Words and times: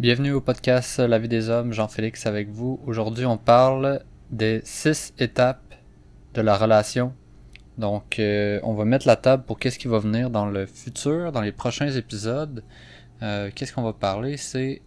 Bienvenue 0.00 0.32
au 0.32 0.40
podcast 0.40 0.98
La 0.98 1.18
vie 1.18 1.28
des 1.28 1.50
hommes, 1.50 1.74
Jean-Félix 1.74 2.24
avec 2.24 2.48
vous. 2.48 2.80
Aujourd'hui, 2.86 3.26
on 3.26 3.36
parle 3.36 4.02
des 4.30 4.62
six 4.64 5.12
étapes 5.18 5.74
de 6.32 6.40
la 6.40 6.56
relation. 6.56 7.12
Donc, 7.76 8.18
euh, 8.18 8.60
on 8.62 8.72
va 8.72 8.86
mettre 8.86 9.06
la 9.06 9.16
table 9.16 9.42
pour 9.42 9.58
qu'est-ce 9.58 9.78
qui 9.78 9.88
va 9.88 9.98
venir 9.98 10.30
dans 10.30 10.46
le 10.46 10.64
futur, 10.64 11.32
dans 11.32 11.42
les 11.42 11.52
prochains 11.52 11.90
épisodes. 11.90 12.64
Euh, 13.20 13.50
qu'est-ce 13.54 13.74
qu'on 13.74 13.82
va 13.82 13.92
parler? 13.92 14.38
C'est 14.38 14.80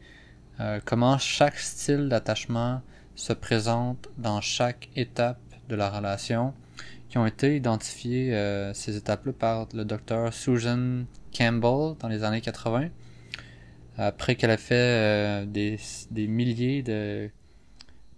euh, 0.60 0.80
comment 0.84 1.20
chaque 1.20 1.60
style 1.60 2.10
d'attachement 2.10 2.82
se 3.14 3.34
présente 3.34 4.08
dans 4.18 4.42
chaque 4.42 4.90
étape 4.96 5.38
de 5.70 5.76
la 5.76 5.92
relation, 5.92 6.56
qui 7.10 7.20
ont 7.20 7.28
été 7.28 7.56
identifiées 7.56 8.36
ces 8.74 8.98
étapes-là 8.98 9.34
par 9.34 9.68
le 9.76 9.86
docteur 9.86 10.34
Susan 10.34 11.04
Campbell 11.38 11.98
dans 12.00 12.08
les 12.10 12.24
années 12.24 12.42
80 12.42 12.90
après 13.98 14.36
qu'elle 14.36 14.52
a 14.52 14.58
fait 14.58 14.76
euh, 14.76 15.46
des, 15.46 15.80
des, 16.12 16.28
milliers 16.28 16.82
de, 16.82 17.30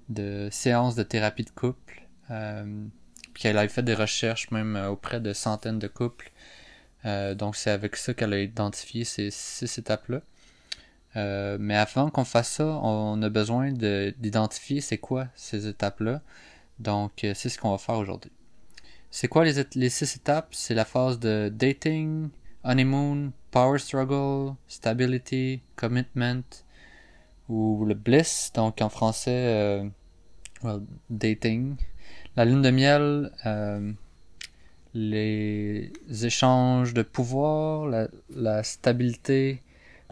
de 0.09 0.47
séances 0.51 0.95
de 0.95 1.03
thérapie 1.03 1.43
de 1.43 1.49
couple, 1.49 2.07
euh, 2.31 2.85
puis 3.33 3.43
qu'elle 3.43 3.57
a 3.57 3.67
fait 3.67 3.83
des 3.83 3.93
recherches 3.93 4.51
même 4.51 4.75
euh, 4.75 4.89
auprès 4.89 5.19
de 5.19 5.33
centaines 5.33 5.79
de 5.79 5.87
couples. 5.87 6.31
Donc 7.37 7.55
c'est 7.55 7.69
avec 7.69 7.97
ça 7.97 8.15
qu'elle 8.15 8.33
a 8.33 8.39
identifié 8.39 9.03
ces 9.03 9.29
six 9.29 9.77
étapes-là. 9.77 10.21
Mais 11.59 11.75
avant 11.75 12.09
qu'on 12.09 12.25
fasse 12.25 12.49
ça, 12.49 12.65
on 12.65 13.21
a 13.21 13.29
besoin 13.29 13.71
d'identifier 13.71 14.81
c'est 14.81 14.97
quoi 14.97 15.27
ces 15.35 15.67
étapes-là. 15.67 16.23
Donc 16.79 17.11
c'est 17.21 17.49
ce 17.49 17.59
qu'on 17.59 17.69
va 17.69 17.77
faire 17.77 17.99
aujourd'hui. 17.99 18.31
C'est 19.11 19.27
quoi 19.27 19.45
les, 19.45 19.63
les 19.75 19.89
six 19.91 20.15
étapes? 20.15 20.47
C'est 20.55 20.73
la 20.73 20.83
phase 20.83 21.19
de 21.19 21.51
dating, 21.53 22.29
honeymoon, 22.63 23.31
power 23.55 23.79
struggle, 23.79 24.57
stability, 24.67 25.61
commitment 25.77 26.43
ou 27.47 27.85
le 27.85 27.93
bliss, 27.93 28.51
donc 28.53 28.81
en 28.81 28.89
français, 28.89 29.31
euh, 29.31 29.87
well, 30.61 30.81
dating. 31.09 31.77
La 32.35 32.43
lune 32.43 32.61
de 32.61 32.69
miel, 32.69 33.31
euh, 33.45 33.93
les 34.93 35.89
échanges 36.21 36.93
de 36.93 37.01
pouvoir, 37.01 37.87
la, 38.29 38.63
stabilité, 38.63 39.61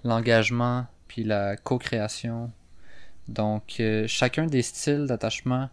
l'engagement, 0.06 0.86
puis 1.10 1.26
la 1.26 1.58
co-création. 1.58 2.50
Donc, 3.28 3.76
euh, 3.82 4.08
chacun 4.08 4.46
des 4.46 4.62
styles 4.62 5.06
d'attachement 5.06 5.70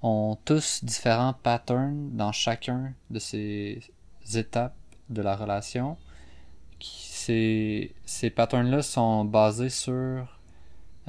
ont 0.00 0.38
tous 0.44 0.84
différents 0.84 1.34
patterns 1.34 2.10
dans 2.12 2.30
chacun 2.30 2.94
de 3.10 3.18
ces 3.18 3.80
étapes 4.32 4.76
de 5.08 5.22
la 5.22 5.34
relation 5.34 5.96
ces, 6.82 7.94
ces 8.04 8.30
patterns-là 8.30 8.82
sont 8.82 9.24
basés 9.24 9.68
sur 9.68 10.40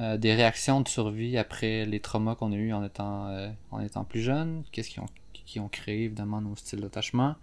euh, 0.00 0.16
des 0.16 0.34
réactions 0.34 0.80
de 0.80 0.88
survie 0.88 1.36
après 1.36 1.84
les 1.84 2.00
traumas 2.00 2.34
qu'on 2.34 2.52
a 2.52 2.56
eu 2.56 2.72
en 2.72 2.82
étant, 2.84 3.28
euh, 3.28 3.50
en 3.70 3.80
étant 3.80 4.04
plus 4.04 4.20
jeune, 4.20 4.64
qu'est-ce 4.72 4.90
qui 4.90 5.00
ont, 5.00 5.08
qui 5.32 5.60
ont 5.60 5.68
créé 5.68 6.04
évidemment 6.04 6.40
nos 6.40 6.56
styles 6.56 6.80
d'attachement. 6.80 7.36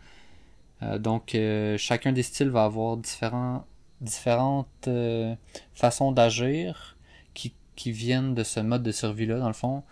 Euh, 0.81 0.97
donc 0.97 1.37
chacun 1.77 2.11
des 2.11 2.23
styles 2.23 2.49
va 2.49 2.65
avoir 2.65 2.97
différents, 2.97 3.65
différentes 4.01 4.89
façons 5.73 6.11
d'agir 6.11 6.97
qui, 7.33 7.53
qui 7.75 7.91
viennent 7.91 8.33
de 8.33 8.43
ce 8.43 8.59
mode 8.59 8.83
de 8.83 8.91
survie-là, 8.91 9.39
dans 9.39 9.47
le 9.47 9.53
fond. 9.53 9.83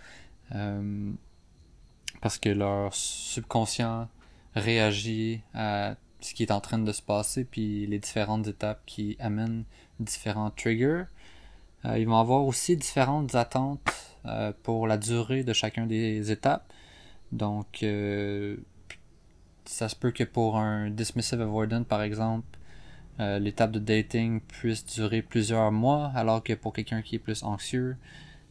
parce 2.21 2.37
que 2.39 2.49
leur 2.49 2.93
subconscient 2.93 4.07
réagit 4.55 5.41
à 5.53 5.95
ce 6.19 6.33
qui 6.33 6.43
est 6.43 6.51
en 6.51 6.61
train 6.61 6.79
de 6.79 6.91
se 6.91 7.01
passer, 7.01 7.45
puis 7.45 7.85
les 7.87 7.99
différentes 7.99 8.47
étapes 8.47 8.81
qui 8.85 9.15
amènent 9.19 9.63
différents 9.99 10.51
triggers. 10.51 11.03
Euh, 11.85 11.97
ils 11.97 12.07
vont 12.07 12.17
avoir 12.17 12.45
aussi 12.45 12.75
différentes 12.75 13.35
attentes 13.35 13.79
euh, 14.25 14.51
pour 14.63 14.87
la 14.87 14.97
durée 14.97 15.43
de 15.43 15.53
chacun 15.53 15.85
des 15.85 16.31
étapes. 16.31 16.73
Donc, 17.31 17.83
euh, 17.83 18.57
ça 19.65 19.89
se 19.89 19.95
peut 19.95 20.11
que 20.11 20.23
pour 20.23 20.57
un 20.57 20.89
dismissive 20.89 21.41
avoidant, 21.41 21.83
par 21.83 22.01
exemple, 22.01 22.45
l'étape 23.19 23.71
de 23.71 23.79
dating 23.79 24.41
puisse 24.41 24.85
durer 24.85 25.23
plusieurs 25.23 25.71
mois, 25.71 26.11
alors 26.13 26.43
que 26.43 26.53
pour 26.53 26.71
quelqu'un 26.71 27.01
qui 27.01 27.15
est 27.15 27.19
plus 27.19 27.41
anxieux, 27.41 27.97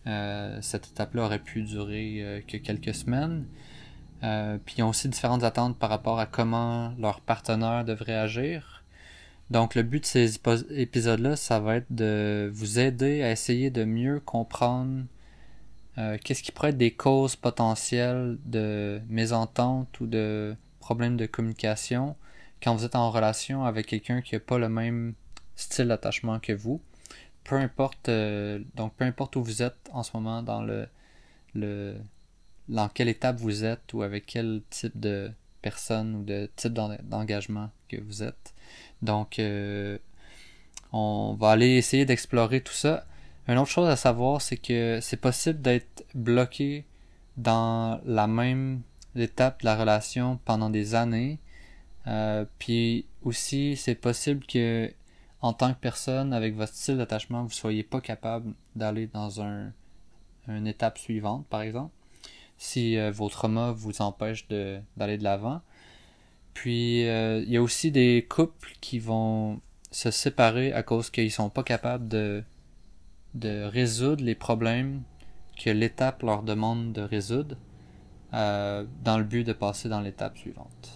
cette 0.05 0.89
étape-là 0.89 1.27
aurait 1.27 1.39
pu 1.39 1.63
durer 1.63 2.45
que 2.49 2.57
quelques 2.57 2.93
semaines. 2.93 3.47
Euh, 4.23 4.59
puis 4.65 4.77
ils 4.79 4.83
ont 4.83 4.89
aussi 4.89 5.09
différentes 5.09 5.45
attentes 5.45 5.79
par 5.79 5.91
rapport 5.91 6.19
à 6.19 6.27
comment 6.27 6.95
leur 6.99 7.21
partenaire 7.21 7.85
devrait 7.85 8.15
agir. 8.15 8.85
Donc 9.51 9.75
le 9.75 9.83
but 9.83 10.01
de 10.01 10.07
ces 10.07 10.39
épisodes-là, 10.71 11.37
ça 11.37 11.61
va 11.61 11.77
être 11.77 11.93
de 11.93 12.51
vous 12.53 12.79
aider 12.79 13.23
à 13.23 13.31
essayer 13.31 13.71
de 13.71 13.85
mieux 13.85 14.21
comprendre 14.21 15.05
euh, 15.99 16.19
qu'est-ce 16.23 16.43
qui 16.43 16.53
pourrait 16.53 16.71
être 16.71 16.77
des 16.77 16.91
causes 16.91 17.37
potentielles 17.37 18.39
de 18.45 19.01
mésentente 19.09 20.01
ou 20.01 20.07
de 20.07 20.57
problèmes 20.81 21.17
de 21.17 21.27
communication 21.27 22.17
quand 22.63 22.75
vous 22.75 22.85
êtes 22.85 22.97
en 22.97 23.11
relation 23.11 23.65
avec 23.65 23.87
quelqu'un 23.87 24.21
qui 24.21 24.35
n'a 24.35 24.41
pas 24.41 24.59
le 24.59 24.69
même 24.69 25.15
style 25.55 25.89
d'attachement 25.89 26.39
que 26.39 26.53
vous. 26.53 26.81
Peu 27.45 27.57
importe, 27.57 28.09
euh, 28.09 28.61
donc 28.75 28.95
peu 28.95 29.05
importe 29.05 29.37
où 29.37 29.43
vous 29.43 29.63
êtes 29.63 29.89
en 29.93 30.03
ce 30.03 30.11
moment 30.15 30.43
dans 30.43 30.63
le, 30.63 30.89
le, 31.55 31.97
dans 32.69 32.89
quelle 32.89 33.09
étape 33.09 33.37
vous 33.37 33.65
êtes 33.65 33.93
ou 33.93 34.03
avec 34.03 34.27
quel 34.27 34.63
type 34.71 34.99
de 34.99 35.31
personne 35.63 36.17
ou 36.17 36.23
de 36.25 36.51
type 36.57 36.73
d'engagement 36.73 37.71
que 37.89 38.01
vous 38.01 38.23
êtes. 38.23 38.55
Donc, 39.03 39.39
euh, 39.39 39.99
on 40.93 41.37
va 41.39 41.51
aller 41.51 41.77
essayer 41.77 42.05
d'explorer 42.05 42.61
tout 42.61 42.73
ça. 42.73 43.07
Une 43.49 43.59
autre 43.59 43.71
chose 43.71 43.89
à 43.89 43.97
savoir, 43.97 44.41
c'est 44.43 44.57
que 44.57 44.99
c'est 45.01 45.17
possible 45.17 45.61
d'être 45.61 46.05
bloqué 46.15 46.85
dans 47.37 48.01
la 48.05 48.27
même 48.27 48.83
étape 49.15 49.61
de 49.61 49.67
la 49.67 49.77
relation 49.77 50.39
pendant 50.45 50.71
des 50.71 50.95
années. 50.95 51.39
Euh, 52.07 52.45
puis 52.59 53.07
aussi, 53.23 53.77
c'est 53.77 53.95
possible 53.95 54.45
que 54.47 54.93
en 55.41 55.53
tant 55.53 55.75
que 55.75 55.79
personne, 55.81 56.33
avec 56.33 56.55
votre 56.55 56.73
style 56.73 56.97
d'attachement, 56.97 57.45
vous 57.45 57.51
soyez 57.51 57.83
pas 57.83 58.01
capable 58.01 58.55
d'aller 58.75 59.07
dans 59.07 59.43
un, 59.43 59.73
une 60.49 60.67
étape 60.67 60.99
suivante, 60.99 61.47
par 61.47 61.63
exemple 61.63 61.93
si 62.59 62.97
euh, 62.97 63.11
vos 63.11 63.29
traumas 63.29 63.73
vous 63.73 64.01
empêchent 64.03 64.49
d'aller 64.49 65.19
de 65.19 65.25
l'avant. 65.25 65.61
Puis 66.55 67.07
euh, 67.07 67.43
il 67.47 67.51
y 67.51 67.57
a 67.57 67.63
aussi 67.63 67.91
des 67.91 68.27
couples 68.29 68.73
qui 68.81 68.99
vont 68.99 69.61
se 69.91 70.11
séparer 70.11 70.73
à 70.73 70.83
cause 70.83 71.11
qu'ils 71.11 71.31
sont 71.31 71.51
pas 71.51 71.63
capables 71.63 72.09
de, 72.09 72.43
de 73.35 73.65
résoudre 73.65 74.25
les 74.25 74.35
problèmes 74.35 75.03
que 75.63 75.71
l'étape 75.71 76.23
leur 76.23 76.43
demande 76.43 76.93
de 76.93 77.03
résoudre 77.03 77.57
euh, 78.35 78.85
dans 79.05 79.19
le 79.19 79.25
but 79.25 79.45
de 79.45 79.53
passer 79.53 79.89
dans 79.89 80.01
l'étape 80.01 80.37
suivante. 80.39 80.93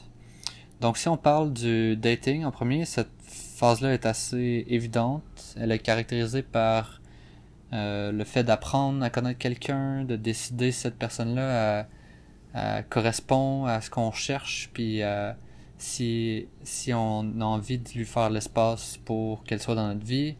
Donc 0.80 0.96
si 0.96 1.08
on 1.08 1.16
parle 1.16 1.52
du 1.52 1.96
dating 1.96 2.44
en 2.44 2.50
premier, 2.50 2.84
cette 2.86 3.10
phase-là 3.22 3.92
est 3.92 4.06
assez 4.06 4.64
évidente. 4.68 5.54
Elle 5.56 5.72
est 5.72 5.78
caractérisée 5.78 6.42
par 6.42 6.99
euh, 7.72 8.12
le 8.12 8.24
fait 8.24 8.44
d'apprendre 8.44 9.02
à 9.04 9.10
connaître 9.10 9.38
quelqu'un, 9.38 10.04
de 10.04 10.16
décider 10.16 10.72
si 10.72 10.80
cette 10.80 10.98
personne-là 10.98 11.86
correspond 12.88 13.66
à 13.66 13.80
ce 13.80 13.90
qu'on 13.90 14.10
cherche, 14.10 14.70
puis 14.72 15.02
si, 15.78 16.48
si 16.64 16.92
on 16.92 17.40
a 17.40 17.44
envie 17.44 17.78
de 17.78 17.88
lui 17.90 18.04
faire 18.04 18.28
l'espace 18.28 18.98
pour 19.04 19.44
qu'elle 19.44 19.60
soit 19.60 19.76
dans 19.76 19.86
notre 19.86 20.04
vie, 20.04 20.34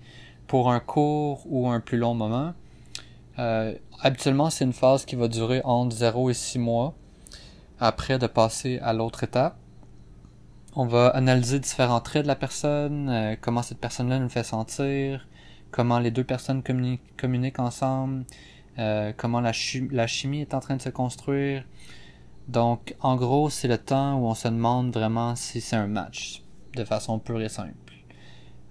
pour 0.50 0.72
un 0.72 0.80
court 0.80 1.42
ou 1.46 1.68
un 1.68 1.78
plus 1.78 1.96
long 1.96 2.14
moment. 2.14 2.54
Euh, 3.38 3.72
habituellement, 4.00 4.50
c'est 4.50 4.64
une 4.64 4.72
phase 4.72 5.04
qui 5.04 5.14
va 5.14 5.28
durer 5.28 5.60
entre 5.62 5.94
0 5.94 6.30
et 6.30 6.34
6 6.34 6.58
mois 6.58 6.94
après 7.78 8.18
de 8.18 8.26
passer 8.26 8.80
à 8.80 8.92
l'autre 8.92 9.22
étape. 9.22 9.56
On 10.74 10.86
va 10.86 11.06
analyser 11.08 11.60
différents 11.60 12.00
traits 12.00 12.22
de 12.22 12.26
la 12.26 12.34
personne, 12.34 13.08
euh, 13.08 13.36
comment 13.40 13.62
cette 13.62 13.78
personne-là 13.78 14.18
nous 14.18 14.28
fait 14.28 14.42
sentir, 14.42 15.28
comment 15.70 15.98
les 15.98 16.10
deux 16.10 16.24
personnes 16.24 16.62
communiquent, 16.62 17.58
ensemble, 17.58 18.24
euh, 18.78 19.12
comment 19.16 19.40
la, 19.40 19.52
chimie 19.52 20.40
est 20.40 20.54
en 20.54 20.60
train 20.60 20.76
de 20.76 20.82
se 20.82 20.88
construire. 20.88 21.64
Donc, 22.48 22.94
en 23.00 23.16
gros, 23.16 23.50
c'est 23.50 23.68
le 23.68 23.78
temps 23.78 24.18
où 24.18 24.26
on 24.26 24.34
se 24.34 24.48
demande 24.48 24.92
vraiment 24.92 25.36
si 25.36 25.60
c'est 25.60 25.76
un 25.76 25.86
match, 25.86 26.42
de 26.74 26.84
façon 26.84 27.18
pure 27.18 27.40
et 27.40 27.48
simple. 27.48 27.74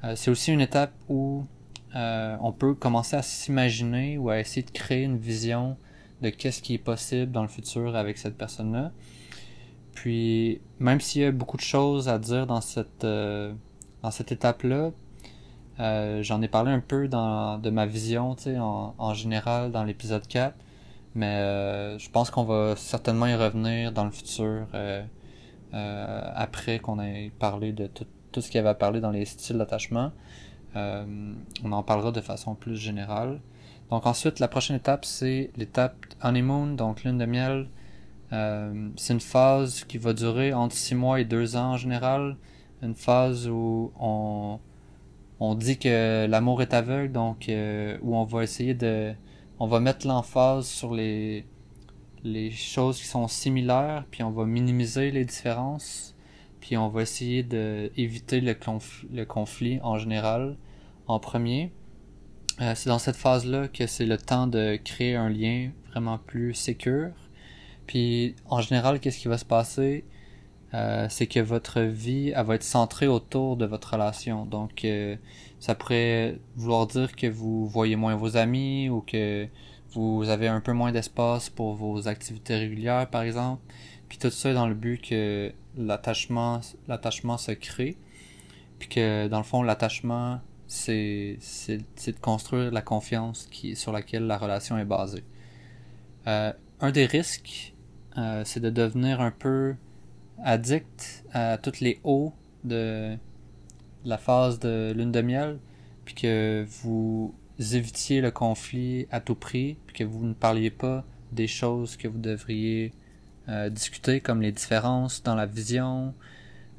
Euh, 0.03 0.15
c'est 0.15 0.31
aussi 0.31 0.51
une 0.51 0.61
étape 0.61 0.93
où 1.07 1.45
euh, 1.95 2.37
on 2.41 2.51
peut 2.51 2.73
commencer 2.73 3.15
à 3.15 3.21
s'imaginer 3.21 4.17
ou 4.17 4.29
à 4.29 4.39
essayer 4.39 4.63
de 4.63 4.71
créer 4.71 5.03
une 5.03 5.17
vision 5.17 5.77
de 6.21 6.29
qu'est-ce 6.29 6.61
qui 6.61 6.73
est 6.73 6.79
possible 6.79 7.31
dans 7.31 7.41
le 7.41 7.47
futur 7.47 7.95
avec 7.95 8.17
cette 8.17 8.37
personne-là. 8.37 8.91
Puis, 9.93 10.61
même 10.79 10.99
s'il 10.99 11.21
y 11.21 11.25
a 11.25 11.31
beaucoup 11.31 11.57
de 11.57 11.61
choses 11.61 12.09
à 12.09 12.19
dire 12.19 12.47
dans 12.47 12.61
cette 12.61 13.03
étape-là, 14.31 14.91
euh, 15.79 16.21
j'en 16.23 16.41
ai 16.41 16.47
parlé 16.49 16.71
un 16.71 16.81
peu 16.81 17.07
dans, 17.07 17.57
de 17.57 17.69
ma 17.69 17.85
vision, 17.85 18.35
en, 18.57 18.93
en, 18.97 19.13
général 19.13 19.71
dans 19.71 19.83
l'épisode 19.83 20.27
4. 20.27 20.53
Mais 21.15 21.25
euh, 21.37 21.97
je 21.97 22.09
pense 22.09 22.29
qu'on 22.31 22.43
va 22.43 22.75
certainement 22.75 23.27
y 23.27 23.35
revenir 23.35 23.91
dans 23.91 24.05
le 24.05 24.11
futur, 24.11 24.67
euh, 24.73 25.03
après 25.73 26.79
qu'on 26.79 26.99
ait 26.99 27.31
parlé 27.39 27.71
de 27.71 27.87
tout, 27.87 28.05
tout 28.31 28.41
ce 28.41 28.47
qu'il 28.47 28.57
y 28.57 28.59
avait 28.59 28.69
à 28.69 28.75
parler 28.75 28.99
dans 28.99 29.11
les 29.11 29.25
styles 29.25 29.57
d'attachement. 29.57 30.11
on 30.75 31.71
en 31.71 31.83
parlera 31.83 32.11
de 32.11 32.21
façon 32.21 32.55
plus 32.55 32.75
générale. 32.75 33.39
Donc 33.89 34.05
ensuite, 34.05 34.39
la 34.39 34.47
prochaine 34.47 34.75
étape, 34.75 35.05
c'est 35.05 35.51
l'étape 35.57 35.95
honeymoon, 36.21 36.75
donc 36.75 37.03
lune 37.03 37.17
de 37.17 37.25
miel. 37.25 37.67
c'est 38.97 39.13
une 39.13 39.19
phase 39.21 39.83
qui 39.85 39.97
va 39.97 40.13
durer 40.13 40.53
entre 40.53 40.75
6 40.75 40.95
mois 40.95 41.21
et 41.21 41.25
2 41.25 41.55
ans 41.55 41.71
en 41.73 41.77
général. 41.77 42.35
Une 42.81 42.95
phase 42.95 43.47
où 43.47 43.91
on, 43.99 44.59
on 45.39 45.55
dit 45.55 45.77
que 45.77 46.25
l'amour 46.27 46.61
est 46.61 46.73
aveugle, 46.73 47.11
donc 47.11 47.49
où 48.01 48.15
on 48.15 48.23
va 48.25 48.43
essayer 48.43 48.73
de 48.73 49.13
on 49.59 49.67
va 49.67 49.79
mettre 49.81 50.07
l'emphase 50.07 50.67
sur 50.67 50.93
les, 50.93 51.45
les 52.23 52.51
choses 52.51 52.99
qui 52.99 53.05
sont 53.05 53.27
similaires, 53.27 54.05
puis 54.09 54.23
on 54.23 54.31
va 54.31 54.45
minimiser 54.45 55.11
les 55.11 55.25
différences, 55.25 56.15
puis 56.61 56.77
on 56.77 56.89
va 56.89 57.01
essayer 57.01 57.43
d'éviter 57.43 58.41
le, 58.41 58.55
le 59.13 59.25
conflit 59.25 59.79
en 59.83 59.97
général 59.97 60.57
en 61.07 61.19
premier. 61.19 61.73
Euh, 62.61 62.73
c'est 62.75 62.89
dans 62.89 62.99
cette 62.99 63.15
phase-là 63.15 63.67
que 63.67 63.87
c'est 63.87 64.05
le 64.05 64.17
temps 64.17 64.47
de 64.47 64.77
créer 64.83 65.15
un 65.15 65.29
lien 65.29 65.71
vraiment 65.91 66.17
plus 66.17 66.53
sécure. 66.53 67.11
Puis 67.87 68.35
en 68.45 68.61
général, 68.61 68.99
qu'est-ce 68.99 69.19
qui 69.19 69.27
va 69.27 69.37
se 69.37 69.45
passer? 69.45 70.05
Euh, 70.75 71.07
c'est 71.09 71.25
que 71.25 71.39
votre 71.39 71.81
vie 71.81 72.31
elle 72.35 72.45
va 72.45 72.53
être 72.53 72.63
centrée 72.63 73.07
autour 73.07 73.57
de 73.57 73.65
votre 73.65 73.93
relation. 73.93 74.45
Donc 74.45 74.85
euh, 74.85 75.15
ça 75.59 75.75
pourrait 75.75 76.39
vouloir 76.55 76.87
dire 76.87 77.15
que 77.15 77.27
vous 77.27 77.67
voyez 77.67 77.95
moins 77.95 78.15
vos 78.15 78.37
amis 78.37 78.89
ou 78.89 79.01
que 79.01 79.47
vous 79.91 80.29
avez 80.29 80.47
un 80.47 80.61
peu 80.61 80.73
moins 80.73 80.91
d'espace 80.91 81.49
pour 81.49 81.73
vos 81.73 82.07
activités 82.07 82.55
régulières, 82.55 83.09
par 83.09 83.23
exemple. 83.23 83.63
Puis 84.07 84.19
tout 84.19 84.29
ça 84.29 84.53
dans 84.53 84.67
le 84.67 84.75
but 84.75 85.01
que 85.01 85.51
l'attachement, 85.75 86.61
se 86.61 87.51
crée. 87.53 87.97
Puis 88.77 88.89
que 88.89 89.27
dans 89.27 89.39
le 89.39 89.43
fond, 89.43 89.63
l'attachement, 89.63 90.39
c'est, 90.67 91.39
de 91.77 92.19
construire 92.21 92.71
la 92.71 92.81
confiance 92.83 93.49
sur 93.73 93.91
laquelle 93.91 94.27
la 94.27 94.37
relation 94.37 94.77
est 94.77 94.85
basée. 94.85 95.23
Euh, 96.27 96.53
un 96.79 96.91
des 96.91 97.07
risques, 97.07 97.73
c'est 98.43 98.59
de 98.59 98.69
devenir 98.69 99.21
un 99.21 99.31
peu 99.31 99.75
addict 100.43 101.25
à 101.33 101.57
tous 101.57 101.79
les 101.79 101.99
hauts 102.03 102.33
de 102.63 103.17
la 104.05 104.17
phase 104.17 104.59
de 104.59 104.93
lune 104.95 105.11
de 105.11 105.21
miel, 105.21 105.59
puis 106.05 106.15
que 106.15 106.65
vous 106.81 107.33
évitiez 107.59 108.21
le 108.21 108.31
conflit 108.31 109.07
à 109.11 109.19
tout 109.19 109.35
prix, 109.35 109.77
puis 109.87 109.95
que 109.95 110.03
vous 110.03 110.25
ne 110.25 110.33
parliez 110.33 110.71
pas 110.71 111.05
des 111.31 111.47
choses 111.47 111.97
que 111.97 112.07
vous 112.07 112.17
devriez 112.17 112.93
euh, 113.49 113.69
discuter, 113.69 114.21
comme 114.21 114.41
les 114.41 114.51
différences 114.51 115.23
dans 115.23 115.35
la 115.35 115.45
vision 115.45 116.13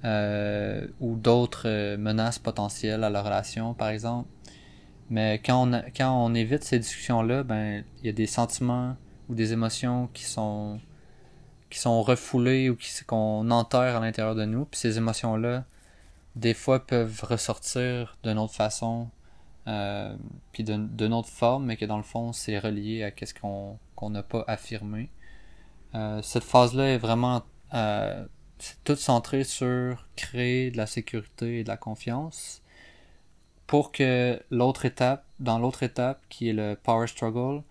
euh, 0.04 0.86
ou 1.00 1.16
d'autres 1.16 1.68
euh, 1.68 1.96
menaces 1.96 2.38
potentielles 2.38 3.04
à 3.04 3.10
la 3.10 3.22
relation, 3.22 3.74
par 3.74 3.88
exemple. 3.88 4.28
Mais 5.10 5.40
quand 5.44 5.68
on, 5.68 5.82
quand 5.96 6.24
on 6.24 6.34
évite 6.34 6.64
ces 6.64 6.78
discussions-là, 6.78 7.42
ben 7.42 7.84
il 8.00 8.06
y 8.06 8.08
a 8.08 8.12
des 8.12 8.26
sentiments 8.26 8.96
ou 9.28 9.34
des 9.34 9.52
émotions 9.52 10.08
qui 10.14 10.24
sont 10.24 10.78
qui 11.70 11.78
sont 11.78 12.02
refoulées 12.02 12.68
ou 12.70 12.76
qu'on 13.06 13.50
enterre 13.50 13.96
à 13.96 14.00
l'intérieur 14.00 14.34
de 14.34 14.44
nous. 14.44 14.64
Puis 14.64 14.80
ces 14.80 14.98
émotions-là, 14.98 15.64
des 16.36 16.54
fois 16.54 16.86
peuvent 16.86 17.22
ressortir 17.22 18.16
d'une 18.22 18.38
autre 18.38 18.54
façon, 18.54 19.08
euh, 19.66 20.14
puis 20.52 20.64
d'une 20.64 21.12
autre 21.12 21.28
forme, 21.28 21.66
mais 21.66 21.76
que 21.76 21.84
dans 21.84 21.96
le 21.96 22.02
fond, 22.02 22.32
c'est 22.32 22.58
relié 22.58 23.04
à 23.04 23.10
ce 23.24 23.34
qu'on 23.34 24.10
n'a 24.10 24.22
pas 24.22 24.44
affirmé. 24.46 25.10
Euh, 25.94 26.22
cette 26.22 26.44
phase-là 26.44 26.88
est 26.88 26.98
vraiment 26.98 27.42
euh, 27.74 28.24
toute 28.84 28.98
centrée 28.98 29.44
sur 29.44 30.06
créer 30.16 30.70
de 30.70 30.76
la 30.76 30.86
sécurité 30.86 31.60
et 31.60 31.64
de 31.64 31.68
la 31.68 31.76
confiance 31.76 32.62
pour 33.70 33.92
que 33.92 34.42
l'autre 34.50 34.84
étape, 34.84 35.24
dans 35.38 35.60
l'autre 35.60 35.84
étape 35.84 36.20
qui 36.28 36.48
est 36.48 36.52
le 36.52 36.74
power 36.74 37.06
struggle, 37.06 37.62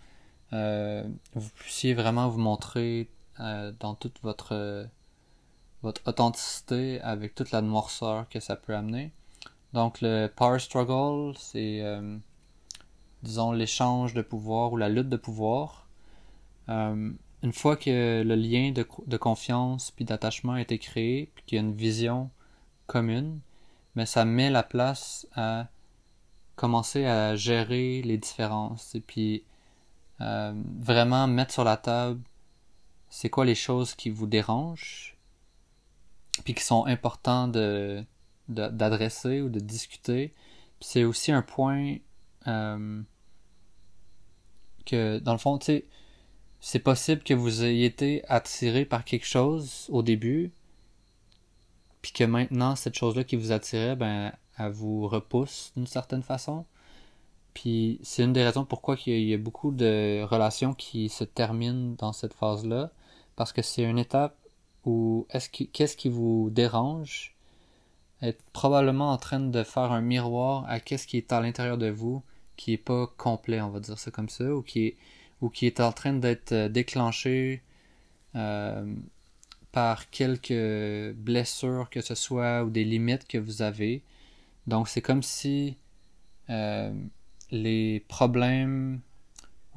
euh, 0.54 1.04
vous 1.34 1.50
puissiez 1.50 1.94
vraiment 1.94 2.30
vous 2.30 2.40
montrer 2.40 3.10
euh, 3.40 3.72
dans 3.80 3.96
toute 3.96 4.20
votre 4.22 4.88
votre 5.82 6.02
authenticité 6.08 7.00
avec 7.02 7.36
toute 7.36 7.52
la 7.52 7.62
noirceur 7.62 8.28
que 8.30 8.40
ça 8.40 8.56
peut 8.56 8.76
amener. 8.76 9.12
Donc 9.74 10.02
le 10.02 10.28
power 10.28 10.60
struggle, 10.60 11.38
c'est 11.38 11.82
euh, 11.82 12.18
disons 13.24 13.52
l'échange 13.52 14.14
de 14.14 14.22
pouvoir 14.22 14.74
ou 14.74 14.78
la 14.78 14.90
lutte 14.90 15.10
de 15.10 15.18
pouvoir. 15.18 15.88
Euh, 16.70 17.12
une 17.42 17.54
fois 17.54 17.78
que 17.78 18.22
le 18.24 18.36
lien 18.36 18.72
de, 18.72 18.86
de 19.08 19.18
confiance 19.18 19.92
puis 19.92 20.06
d'attachement 20.06 20.54
a 20.54 20.62
été 20.62 20.78
créé, 20.78 21.32
puis 21.36 21.44
qu'il 21.46 21.56
y 21.58 21.60
a 21.60 21.64
une 21.64 21.74
vision 21.74 22.30
commune, 22.88 23.40
mais 23.96 24.06
ça 24.06 24.26
met 24.26 24.50
la 24.50 24.64
place 24.64 25.28
à 25.36 25.68
commencer 26.56 27.06
à 27.06 27.36
gérer 27.38 28.02
les 28.02 28.18
différences 28.18 28.94
et 28.96 29.00
puis 29.00 29.44
euh, 30.20 30.54
vraiment 30.82 31.28
mettre 31.28 31.54
sur 31.54 31.64
la 31.64 31.78
table 31.78 32.20
c'est 33.10 33.30
quoi 33.30 33.46
les 33.46 33.56
choses 33.56 33.96
qui 33.96 34.10
vous 34.10 34.28
dérangent? 34.28 35.18
Puis 36.46 36.54
qui 36.54 36.64
sont 36.64 36.86
importants 36.86 37.48
de 37.48 38.04
d'adresser 38.48 39.42
ou 39.42 39.50
de 39.50 39.60
discuter? 39.60 40.34
C'est 40.82 41.04
aussi 41.04 41.32
un 41.32 41.44
point 41.44 41.98
euh, 42.48 43.02
que, 44.86 45.20
dans 45.20 45.34
le 45.34 45.38
fond, 45.38 45.58
tu 45.60 45.84
c'est 46.62 46.80
possible 46.80 47.24
que 47.24 47.34
vous 47.34 47.64
ayez 47.64 47.86
été 47.86 48.24
attiré 48.28 48.86
par 48.86 49.06
quelque 49.06 49.26
chose 49.26 49.88
au 49.90 50.04
début, 50.04 50.52
puis 52.02 52.12
que 52.12 52.24
maintenant, 52.24 52.76
cette 52.76 52.96
chose-là 52.96 53.24
qui 53.24 53.36
vous 53.36 53.52
attirait, 53.52 53.96
ben, 53.96 54.34
elle 54.58 54.72
vous 54.72 55.08
repousse 55.08 55.72
d'une 55.76 55.88
certaine 55.88 56.24
façon. 56.24 56.66
Puis 57.54 58.00
c'est 58.04 58.24
une 58.24 58.34
des 58.34 58.44
raisons 58.44 58.66
pourquoi 58.66 58.96
il 59.06 59.28
y 59.28 59.34
a 59.34 59.38
beaucoup 59.38 59.72
de 59.72 60.24
relations 60.24 60.74
qui 60.74 61.10
se 61.10 61.24
terminent 61.24 61.96
dans 61.98 62.14
cette 62.14 62.34
phase-là, 62.34 62.92
parce 63.40 63.54
que 63.54 63.62
c'est 63.62 63.84
une 63.84 64.00
étape 64.00 64.36
où 64.84 65.26
est-ce 65.30 65.50
qu'est-ce 65.50 65.96
qui 65.96 66.10
vous 66.10 66.50
dérange? 66.52 67.38
Est 68.22 68.38
probablement 68.52 69.14
en 69.14 69.18
train 69.18 69.40
de 69.40 69.64
faire 69.64 69.94
un 69.94 70.02
miroir 70.02 70.66
à 70.68 70.82
qu'est-ce 70.82 71.08
qui 71.08 71.16
est 71.16 71.32
à 71.32 71.40
l'intérieur 71.40 71.78
de 71.78 71.90
vous 71.90 72.22
qui 72.58 72.74
est 72.74 72.78
pas 72.78 73.08
complet, 73.16 73.62
on 73.62 73.70
va 73.70 73.80
dire 73.80 73.98
ça 73.98 74.12
comme 74.12 74.28
ça, 74.28 74.54
ou 74.54 74.62
qui 74.62 74.88
est 74.88 74.98
ou 75.40 75.50
qui 75.50 75.68
est 75.68 75.80
en 75.80 75.94
train 75.94 76.12
d'être 76.12 76.52
euh, 76.52 76.68
déclenché 76.68 77.64
euh, 78.36 78.94
par 79.72 80.10
quelques 80.10 81.14
blessures 81.16 81.90
que 81.90 82.02
ce 82.02 82.16
soit 82.16 82.66
ou 82.66 82.70
des 82.70 82.84
limites 82.84 83.26
que 83.26 83.38
vous 83.38 83.62
avez. 83.62 84.04
Donc 84.68 84.90
c'est 84.90 85.02
comme 85.02 85.24
si 85.24 85.78
euh, 86.50 86.94
les 87.52 88.02
problèmes 88.10 89.00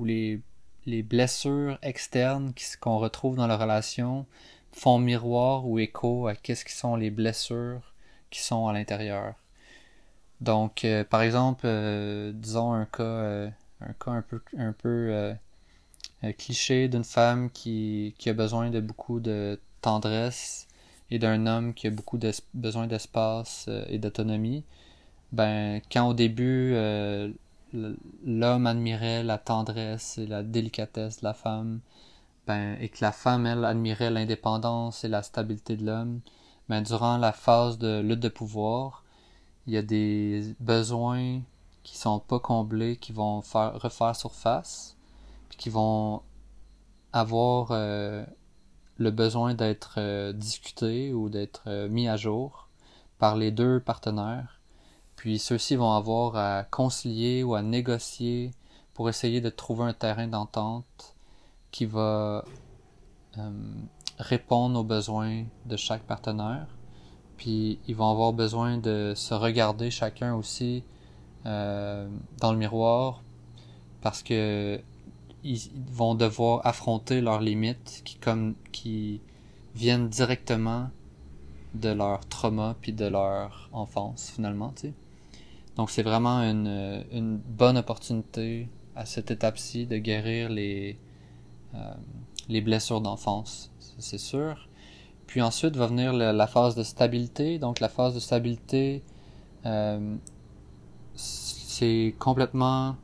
ou 0.00 0.04
les, 0.04 0.40
les 0.86 1.02
blessures 1.02 1.78
externes 1.82 2.52
qu'on 2.80 2.98
retrouve 2.98 3.36
dans 3.36 3.46
la 3.46 3.56
relation 3.56 4.26
font 4.72 4.98
miroir 4.98 5.66
ou 5.66 5.78
écho 5.78 6.26
à 6.26 6.34
qu'est-ce 6.34 6.64
qui 6.64 6.72
sont 6.72 6.96
les 6.96 7.10
blessures 7.10 7.92
qui 8.30 8.40
sont 8.40 8.66
à 8.66 8.72
l'intérieur. 8.72 9.34
Donc, 10.40 10.84
euh, 10.84 11.04
par 11.04 11.22
exemple, 11.22 11.62
euh, 11.66 12.32
disons 12.34 12.72
un 12.72 12.86
cas, 12.86 13.02
euh, 13.02 13.50
un 13.80 13.92
cas 13.92 14.10
un 14.10 14.72
peu, 14.72 15.34
cliché 16.38 16.88
d'une 16.88 17.04
femme 17.04 17.50
qui, 17.50 18.14
a 18.26 18.32
besoin 18.32 18.70
de 18.70 18.80
beaucoup 18.80 19.20
de 19.20 19.60
tendresse 19.80 20.66
et 21.10 21.18
d'un 21.18 21.46
homme 21.46 21.74
qui 21.74 21.86
a 21.86 21.90
beaucoup 21.90 22.18
besoin 22.54 22.86
d'espace 22.86 23.68
et 23.88 23.98
d'autonomie. 23.98 24.64
Ben, 25.32 25.80
quand 25.90 26.08
au 26.08 26.14
début 26.14 26.74
l'homme 27.72 28.66
admirait 28.66 29.22
la 29.22 29.38
tendresse 29.38 30.18
et 30.18 30.26
la 30.26 30.42
délicatesse 30.42 31.20
de 31.20 31.24
la 31.24 31.34
femme, 31.34 31.80
ben, 32.46 32.76
et 32.80 32.88
que 32.88 32.98
la 33.02 33.12
femme, 33.12 33.46
elle, 33.46 33.64
admirait 33.64 34.10
l'indépendance 34.10 35.04
et 35.04 35.08
la 35.08 35.22
stabilité 35.22 35.76
de 35.76 35.86
l'homme, 35.86 36.20
ben, 36.68 36.82
durant 36.82 37.18
la 37.18 37.32
phase 37.32 37.78
de 37.78 38.00
lutte 38.00 38.20
de 38.20 38.28
pouvoir, 38.28 39.04
il 39.66 39.74
y 39.74 39.76
a 39.76 39.82
des 39.82 40.54
besoins 40.60 41.40
qui 41.82 41.96
sont 41.96 42.20
pas 42.20 42.40
comblés, 42.40 42.96
qui 42.96 43.12
vont 43.12 43.42
faire, 43.42 43.80
refaire 43.80 44.16
surface, 44.16 44.96
puis 45.48 45.58
qui 45.58 45.70
vont 45.70 46.22
avoir 47.12 47.68
euh, 47.72 48.24
le 48.96 49.10
besoin 49.10 49.54
d'être 49.54 49.96
euh, 49.98 50.32
discutés 50.32 51.12
ou 51.12 51.28
d'être 51.28 51.62
euh, 51.66 51.88
mis 51.88 52.08
à 52.08 52.16
jour 52.16 52.68
par 53.18 53.36
les 53.36 53.50
deux 53.50 53.80
partenaires. 53.80 54.61
Puis 55.22 55.38
ceux-ci 55.38 55.76
vont 55.76 55.92
avoir 55.92 56.34
à 56.34 56.64
concilier 56.64 57.44
ou 57.44 57.54
à 57.54 57.62
négocier 57.62 58.50
pour 58.92 59.08
essayer 59.08 59.40
de 59.40 59.50
trouver 59.50 59.84
un 59.84 59.92
terrain 59.92 60.26
d'entente 60.26 61.14
qui 61.70 61.86
va 61.86 62.44
euh, 63.38 63.50
répondre 64.18 64.80
aux 64.80 64.82
besoins 64.82 65.44
de 65.66 65.76
chaque 65.76 66.02
partenaire. 66.02 66.66
Puis 67.36 67.78
ils 67.86 67.94
vont 67.94 68.10
avoir 68.10 68.32
besoin 68.32 68.78
de 68.78 69.12
se 69.14 69.32
regarder 69.32 69.92
chacun 69.92 70.34
aussi 70.34 70.82
euh, 71.46 72.08
dans 72.40 72.50
le 72.50 72.58
miroir 72.58 73.22
parce 74.00 74.24
que 74.24 74.80
ils 75.44 75.70
vont 75.88 76.16
devoir 76.16 76.66
affronter 76.66 77.20
leurs 77.20 77.42
limites 77.42 78.02
qui 78.72 79.20
viennent 79.76 80.08
directement 80.08 80.90
de 81.74 81.90
leur 81.90 82.26
trauma 82.26 82.74
puis 82.80 82.92
de 82.92 83.04
leur 83.04 83.68
enfance 83.70 84.32
finalement 84.34 84.74
Donc 85.76 85.90
c'est 85.90 86.02
vraiment 86.02 86.40
une, 86.40 87.04
une, 87.12 87.38
bonne 87.38 87.78
opportunité 87.78 88.68
à 88.94 89.06
cette 89.06 89.30
étape-ci 89.30 89.86
de 89.86 89.96
guérir 89.96 90.50
les, 90.50 90.98
euh, 91.74 91.94
les 92.48 92.60
blessures 92.60 93.00
d'enfance, 93.00 93.72
c'est 93.98 94.18
sûr. 94.18 94.68
Puis 95.26 95.40
ensuite 95.40 95.76
va 95.76 95.86
venir 95.86 96.12
la, 96.12 96.46
phase 96.46 96.74
de 96.74 96.82
stabilité. 96.82 97.58
Donc 97.58 97.80
la 97.80 97.88
phase 97.88 98.14
de 98.14 98.20
stabilité, 98.20 99.02
euh, 99.64 100.16
c'est 101.14 102.14
complètement 102.18 102.96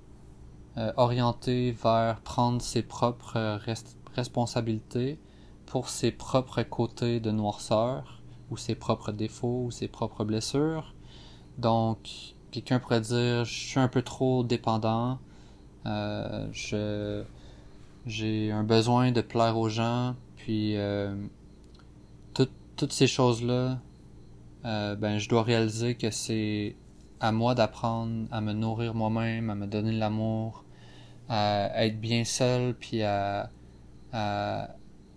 euh, 0.77 0.93
orienté 0.97 1.73
vers 1.73 2.21
prendre 2.21 2.61
ses 2.61 2.83
propres 2.83 3.59
responsabilités 4.15 5.19
pour 5.65 5.89
ses 5.89 6.11
propres 6.11 6.63
côtés 6.63 7.21
de 7.21 7.31
noirceur 7.31 8.23
ou 8.51 8.57
ses 8.59 8.75
propres 8.75 9.13
défauts 9.13 9.65
ou 9.65 9.71
ses 9.71 9.89
propres 9.89 10.25
blessures. 10.25 10.95
Donc 11.57 12.35
quelqu'un 12.51 12.79
pourrait 12.79 13.01
dire 13.01 13.45
je 13.45 13.53
suis 13.53 13.81
un 13.81 13.89
peu 13.89 14.03
trop 14.03 14.45
dépendant, 14.45 15.19
euh, 15.87 16.47
je 16.53 17.25
j'ai 18.07 18.51
un 18.53 18.65
besoin 18.65 19.13
de 19.13 19.21
plaire 19.21 19.59
aux 19.59 19.69
gens, 19.69 20.15
puis 20.37 20.77
euh, 20.77 21.15
toutes 22.77 22.93
ces 22.93 23.09
choses-là, 23.09 23.81
euh, 24.65 24.95
ben 24.95 25.19
je 25.19 25.29
dois 25.29 25.43
réaliser 25.43 25.97
que 25.97 26.11
c'est 26.11 26.77
à 27.21 27.33
moi 27.33 27.55
d'apprendre 27.57 28.29
à 28.31 28.41
me 28.41 28.53
nourrir 28.53 28.95
moi-même, 28.95 29.51
à 29.51 29.57
me 29.57 29.67
donner 29.67 29.93
de 29.93 29.99
l'amour, 29.99 30.65
à, 31.29 31.85
être 31.85 32.01
bien 32.01 32.25
seul, 32.25 32.75
puis 32.75 33.03
à, 33.03 33.51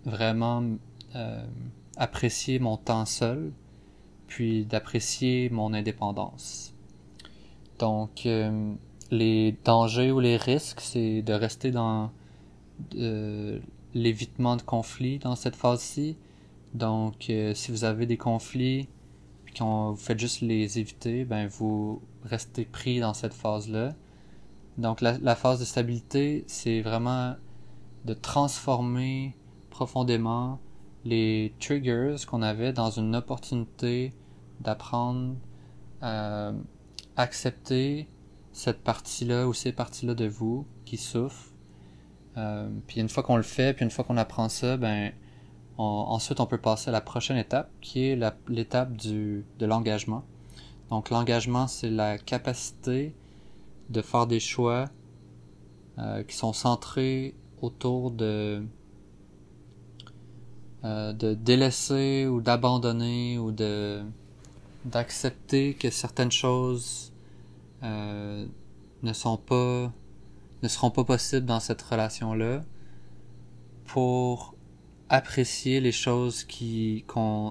vraiment 0.04 0.64
apprécier 1.96 2.58
mon 2.58 2.76
temps 2.76 3.06
seul, 3.06 3.52
puis 4.26 4.66
d'apprécier 4.66 5.48
mon 5.50 5.72
indépendance. 5.72 6.71
Donc, 7.82 8.26
euh, 8.26 8.74
les 9.10 9.58
dangers 9.64 10.12
ou 10.12 10.20
les 10.20 10.36
risques, 10.36 10.80
c'est 10.80 11.20
de 11.20 11.32
rester 11.32 11.72
dans 11.72 12.12
l'évitement 13.92 14.54
de 14.54 14.62
conflits 14.62 15.18
dans 15.18 15.34
cette 15.34 15.56
phase-ci. 15.56 16.16
Donc, 16.74 17.28
euh, 17.28 17.54
si 17.54 17.72
vous 17.72 17.82
avez 17.82 18.06
des 18.06 18.16
conflits, 18.16 18.88
puis 19.44 19.54
qu'on 19.54 19.90
vous 19.90 19.96
faites 19.96 20.20
juste 20.20 20.42
les 20.42 20.78
éviter, 20.78 21.24
ben 21.24 21.48
vous 21.48 22.00
restez 22.22 22.66
pris 22.66 23.00
dans 23.00 23.14
cette 23.14 23.34
phase-là. 23.34 23.96
Donc, 24.78 25.00
la, 25.00 25.18
la, 25.18 25.34
phase 25.34 25.58
de 25.58 25.64
stabilité, 25.64 26.44
c'est 26.46 26.82
vraiment 26.82 27.34
de 28.04 28.14
transformer 28.14 29.34
profondément 29.70 30.60
les 31.04 31.52
triggers 31.58 32.14
qu'on 32.28 32.42
avait 32.42 32.72
dans 32.72 32.90
une 32.90 33.16
opportunité 33.16 34.12
d'apprendre 34.60 35.34
à 36.00 36.52
accepter 37.16 38.08
cette 38.52 38.82
partie-là 38.82 39.46
ou 39.48 39.54
ces 39.54 39.72
parties-là 39.72 40.14
de 40.14 40.26
vous 40.26 40.66
qui 40.84 40.96
souffrent. 40.96 41.52
Euh, 42.36 42.70
puis 42.86 43.00
une 43.00 43.08
fois 43.08 43.22
qu'on 43.22 43.36
le 43.36 43.42
fait, 43.42 43.74
puis 43.74 43.84
une 43.84 43.90
fois 43.90 44.04
qu'on 44.04 44.16
apprend 44.16 44.48
ça, 44.48 44.76
ben 44.76 45.12
ensuite 45.78 46.38
on 46.38 46.46
peut 46.46 46.60
passer 46.60 46.90
à 46.90 46.92
la 46.92 47.00
prochaine 47.00 47.36
étape 47.36 47.70
qui 47.80 48.04
est 48.04 48.18
l'étape 48.48 48.96
de 48.96 49.42
l'engagement. 49.60 50.24
Donc 50.90 51.10
l'engagement 51.10 51.66
c'est 51.66 51.90
la 51.90 52.18
capacité 52.18 53.14
de 53.90 54.02
faire 54.02 54.26
des 54.26 54.40
choix 54.40 54.86
euh, 55.98 56.22
qui 56.22 56.36
sont 56.36 56.52
centrés 56.52 57.34
autour 57.60 58.14
euh, 58.20 58.62
de 60.82 61.34
délaisser 61.34 62.26
ou 62.26 62.40
d'abandonner 62.40 63.38
ou 63.38 63.52
de 63.52 64.02
d'accepter 64.84 65.74
que 65.74 65.90
certaines 65.90 66.32
choses 66.32 67.12
euh, 67.82 68.46
ne 69.02 69.12
sont 69.12 69.36
pas 69.36 69.92
ne 70.62 70.68
seront 70.68 70.90
pas 70.90 71.04
possibles 71.04 71.46
dans 71.46 71.60
cette 71.60 71.82
relation 71.82 72.34
là 72.34 72.62
pour 73.84 74.54
apprécier 75.08 75.80
les 75.80 75.92
choses 75.92 76.44
qui 76.44 77.04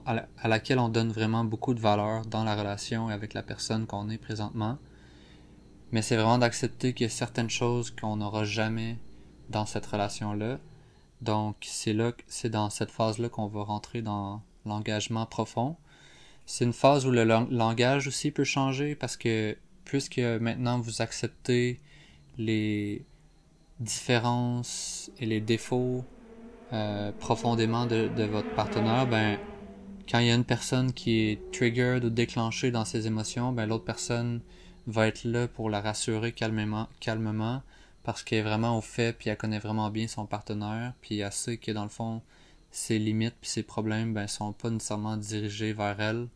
à, 0.06 0.48
laquelle 0.48 0.80
on 0.80 0.90
donne 0.90 1.12
vraiment 1.12 1.44
beaucoup 1.44 1.74
de 1.74 1.80
valeur 1.80 2.26
dans 2.26 2.44
la 2.44 2.56
relation 2.56 3.10
avec 3.10 3.34
la 3.34 3.44
personne 3.44 3.86
qu'on 3.86 4.10
est 4.10 4.18
présentement 4.18 4.78
mais 5.92 6.02
c'est 6.02 6.16
vraiment 6.16 6.38
d'accepter 6.38 6.94
qu'il 6.94 7.06
y 7.06 7.10
a 7.10 7.14
certaines 7.14 7.50
choses 7.50 7.92
qu'on 7.92 8.18
n'aura 8.18 8.46
jamais 8.46 8.98
dans 9.50 9.66
cette 9.66 9.86
relation 9.86 10.34
là 10.34 10.58
donc 11.22 11.56
c'est 11.62 11.94
là, 11.94 12.14
c'est 12.28 12.50
dans 12.50 12.70
cette 12.70 12.90
phase-là 12.90 13.30
qu'on 13.30 13.48
va 13.48 13.64
rentrer 13.64 14.02
dans 14.02 14.42
l'engagement 14.66 15.26
profond. 15.26 15.78
C'est 16.46 16.66
une 16.66 16.74
phase 16.74 17.06
où 17.06 17.12
le 17.12 17.24
langage 17.24 18.08
aussi 18.08 18.32
peut 18.32 18.44
changer 18.44 18.96
parce 18.96 19.18
que 19.18 19.58
puisque 19.86 20.20
maintenant 20.20 20.80
vous 20.80 21.02
acceptez 21.02 21.80
les 22.38 23.04
différences 23.80 25.12
et 25.20 25.26
les 25.26 25.42
défauts 25.42 26.04
euh, 26.74 27.12
profondément 27.20 27.86
de, 27.86 28.10
de, 28.16 28.24
votre 28.24 28.54
partenaire, 28.56 29.08
ben 29.08 29.38
quand 30.10 30.20
il 30.20 30.28
y 30.28 30.32
a 30.32 30.36
une 30.36 30.46
personne 30.46 30.94
qui 30.94 31.20
est 31.20 31.52
triggered 31.52 32.06
ou 32.06 32.10
déclenchée 32.10 32.72
dans 32.72 32.86
ses 32.86 33.08
émotions, 33.08 33.52
ben 33.52 33.66
l'autre 33.66 33.86
personne 33.86 34.42
va 34.88 35.08
être 35.08 35.24
là 35.24 35.48
pour 35.48 35.70
la 35.70 35.82
rassurer 35.82 36.32
calmement, 36.32 36.88
calmement 37.00 37.62
parce 38.04 38.24
qu'elle 38.24 38.40
est 38.40 38.44
vraiment 38.44 38.78
au 38.78 38.82
fait, 38.82 39.18
puis 39.18 39.30
elle 39.30 39.38
connaît 39.38 39.60
vraiment 39.60 39.90
bien 39.90 40.08
son 40.08 40.26
partenaire, 40.26 40.94
puis 41.02 41.20
elle 41.20 41.32
sait 41.32 41.58
que 41.58 41.72
dans 41.72 41.84
le 41.84 41.90
fond, 41.90 42.22
ses 42.72 43.00
limites 43.00 43.36
puis 43.42 43.50
ses 43.50 43.64
problèmes 43.64 44.14
ben 44.14 44.28
sont 44.28 44.54
pas 44.54 44.70
nécessairement 44.70 45.18
dirigés 45.18 45.74
vers 45.74 46.00
elle. 46.00 46.28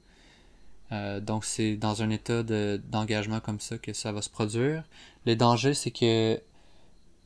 Euh, 0.92 1.20
donc 1.20 1.46
c'est 1.46 1.78
dans 1.78 2.04
un 2.04 2.10
état 2.10 2.44
d'engagement 2.44 3.40
comme 3.40 3.60
ça 3.60 3.78
que 3.78 3.94
ça 3.94 4.12
va 4.12 4.22
se 4.22 4.30
produire. 4.30 4.84
Le 5.26 5.36
danger 5.36 5.74
c'est 5.74 5.92
que 5.92 6.40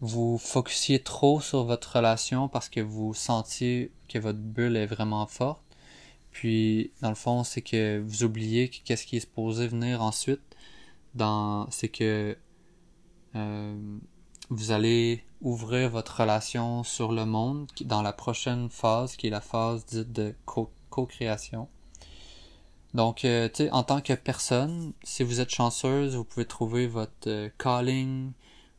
vous 0.01 0.37
focussiez 0.37 0.99
trop 0.99 1.41
sur 1.41 1.65
votre 1.65 1.97
relation 1.97 2.47
parce 2.47 2.69
que 2.69 2.79
vous 2.79 3.13
sentiez 3.13 3.91
que 4.07 4.19
votre 4.19 4.39
bulle 4.39 4.77
est 4.77 4.85
vraiment 4.85 5.25
forte. 5.27 5.63
Puis 6.31 6.91
dans 7.01 7.09
le 7.09 7.15
fond 7.15 7.43
c'est 7.43 7.61
que 7.61 7.99
vous 7.99 8.23
oubliez 8.23 8.69
qu'est-ce 8.69 9.05
qui 9.05 9.17
est 9.17 9.21
supposé 9.21 9.67
venir 9.67 10.01
ensuite. 10.01 10.41
Dans 11.15 11.69
c'est 11.71 11.89
que 11.89 12.37
euh, 13.35 13.97
vous 14.49 14.71
allez 14.71 15.23
ouvrir 15.41 15.89
votre 15.89 16.21
relation 16.21 16.83
sur 16.83 17.11
le 17.11 17.25
monde 17.25 17.67
dans 17.81 18.01
la 18.01 18.13
prochaine 18.13 18.69
phase 18.69 19.15
qui 19.15 19.27
est 19.27 19.29
la 19.29 19.41
phase 19.41 19.85
dite 19.85 20.11
de 20.11 20.35
co-création. 20.45 21.67
Donc, 22.93 23.23
euh, 23.23 23.47
tu 23.49 23.65
sais, 23.65 23.71
en 23.71 23.83
tant 23.83 24.01
que 24.01 24.13
personne, 24.13 24.93
si 25.03 25.23
vous 25.23 25.39
êtes 25.41 25.51
chanceuse, 25.51 26.15
vous 26.15 26.23
pouvez 26.23 26.45
trouver 26.45 26.87
votre 26.87 27.27
euh, 27.27 27.49
calling 27.57 28.31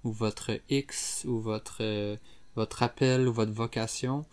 ou 0.04 0.10
votre 0.10 0.50
X 0.68 1.24
ou 1.28 1.38
votre 1.38 1.78
euh, 1.80 2.16
votre 2.56 2.82
appel 2.82 3.28
ou 3.28 3.32
votre 3.32 3.52
vocation. 3.52 4.24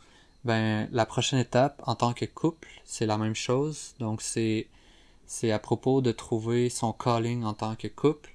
Ben, 0.45 0.89
la 0.91 1.05
prochaine 1.05 1.39
étape 1.39 1.81
en 1.85 1.95
tant 1.95 2.13
que 2.13 2.25
couple, 2.25 2.69
c'est 2.85 3.05
la 3.05 3.17
même 3.17 3.35
chose. 3.35 3.93
Donc, 3.99 4.21
c'est 4.21 4.67
c'est 5.27 5.51
à 5.51 5.59
propos 5.59 6.01
de 6.01 6.11
trouver 6.11 6.69
son 6.69 6.93
calling 6.93 7.43
en 7.43 7.53
tant 7.53 7.75
que 7.75 7.87
couple. 7.87 8.33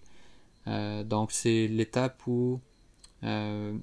donc, 0.66 1.32
c'est 1.32 1.68
l'étape 1.68 2.26
où 2.26 2.60
euh, 3.24 3.76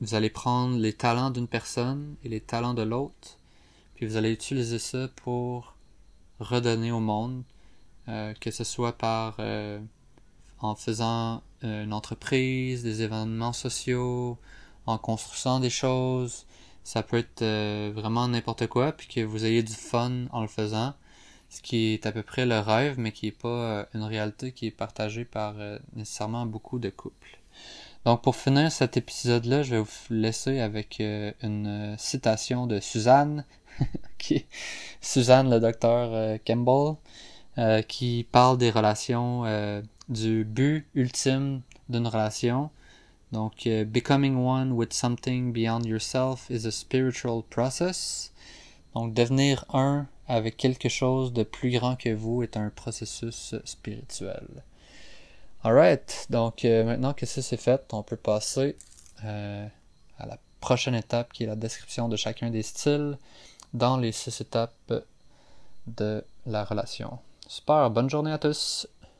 vous 0.00 0.14
allez 0.14 0.30
prendre 0.30 0.78
les 0.78 0.92
talents 0.92 1.30
d'une 1.30 1.48
personne 1.48 2.16
et 2.24 2.28
les 2.28 2.40
talents 2.40 2.74
de 2.74 2.82
l'autre, 2.82 3.38
puis 3.94 4.06
vous 4.06 4.16
allez 4.16 4.32
utiliser 4.32 4.78
ça 4.78 5.08
pour 5.16 5.74
redonner 6.40 6.90
au 6.92 7.00
monde, 7.00 7.44
euh, 8.08 8.34
que 8.34 8.50
ce 8.50 8.64
soit 8.64 8.98
par 8.98 9.36
euh, 9.38 9.80
en 10.60 10.74
faisant 10.74 11.42
une 11.62 11.92
entreprise, 11.92 12.82
des 12.82 13.02
événements 13.02 13.52
sociaux, 13.52 14.36
en 14.86 14.98
construisant 14.98 15.60
des 15.60 15.70
choses. 15.70 16.46
Ça 16.82 17.04
peut 17.04 17.18
être 17.18 17.44
vraiment 17.92 18.26
n'importe 18.26 18.66
quoi, 18.66 18.90
puis 18.90 19.06
que 19.06 19.20
vous 19.20 19.44
ayez 19.44 19.62
du 19.62 19.72
fun 19.72 20.26
en 20.32 20.42
le 20.42 20.48
faisant, 20.48 20.94
ce 21.50 21.62
qui 21.62 21.94
est 21.94 22.06
à 22.06 22.10
peu 22.10 22.24
près 22.24 22.46
le 22.46 22.58
rêve, 22.58 22.98
mais 22.98 23.12
qui 23.12 23.26
n'est 23.26 23.32
pas 23.32 23.86
une 23.94 24.02
réalité 24.02 24.50
qui 24.50 24.66
est 24.66 24.70
partagée 24.72 25.24
par 25.24 25.54
nécessairement 25.94 26.46
beaucoup 26.46 26.80
de 26.80 26.90
couples. 26.90 27.38
Donc 28.04 28.22
pour 28.22 28.34
finir 28.34 28.72
cet 28.72 28.96
épisode-là, 28.96 29.62
je 29.62 29.76
vais 29.76 29.80
vous 29.80 29.86
laisser 30.10 30.58
avec 30.58 31.00
euh, 31.00 31.32
une 31.40 31.92
euh, 31.92 31.96
citation 31.98 32.66
de 32.66 32.80
Suzanne, 32.80 33.44
qui 34.18 34.44
Suzanne 35.00 35.48
le 35.48 35.60
docteur 35.60 36.10
euh, 36.12 36.36
Campbell, 36.44 36.96
qui 37.86 38.26
parle 38.32 38.56
des 38.56 38.70
relations, 38.70 39.44
du 40.08 40.44
but 40.44 40.86
ultime 40.94 41.60
d'une 41.90 42.06
relation. 42.06 42.70
Donc 43.30 43.68
becoming 43.86 44.36
one 44.36 44.72
with 44.72 44.94
something 44.94 45.52
beyond 45.52 45.84
yourself 45.84 46.48
is 46.48 46.66
a 46.66 46.70
spiritual 46.70 47.42
process. 47.42 48.32
Donc 48.94 49.12
devenir 49.12 49.66
un 49.74 50.06
avec 50.28 50.56
quelque 50.56 50.88
chose 50.88 51.34
de 51.34 51.42
plus 51.42 51.70
grand 51.72 51.96
que 51.96 52.08
vous 52.14 52.42
est 52.42 52.56
un 52.56 52.70
processus 52.70 53.54
spirituel. 53.66 54.64
Alright, 55.64 56.26
donc 56.28 56.64
euh, 56.64 56.82
maintenant 56.82 57.12
que 57.12 57.24
ça 57.24 57.40
c'est 57.40 57.56
fait, 57.56 57.84
on 57.92 58.02
peut 58.02 58.16
passer 58.16 58.76
euh, 59.24 59.66
à 60.18 60.26
la 60.26 60.36
prochaine 60.60 60.96
étape 60.96 61.32
qui 61.32 61.44
est 61.44 61.46
la 61.46 61.54
description 61.54 62.08
de 62.08 62.16
chacun 62.16 62.50
des 62.50 62.62
styles 62.62 63.16
dans 63.72 63.96
les 63.96 64.10
six 64.10 64.40
étapes 64.40 65.04
de 65.86 66.24
la 66.46 66.64
relation. 66.64 67.20
Super, 67.46 67.90
bonne 67.90 68.10
journée 68.10 68.32
à 68.32 68.38
tous! 68.38 68.88